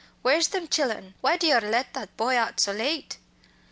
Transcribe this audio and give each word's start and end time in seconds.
Where's 0.23 0.47
them 0.47 0.67
chillen? 0.67 1.13
Why 1.21 1.37
do 1.37 1.45
yer 1.45 1.59
let 1.61 1.93
that 1.93 2.17
boy 2.17 2.35
out 2.35 2.59
so 2.59 2.71
late?" 2.71 3.19